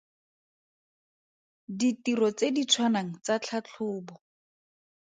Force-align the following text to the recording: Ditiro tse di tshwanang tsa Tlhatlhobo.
Ditiro 1.77 2.27
tse 2.37 2.47
di 2.55 2.63
tshwanang 2.69 3.11
tsa 3.23 3.35
Tlhatlhobo. 3.43 4.15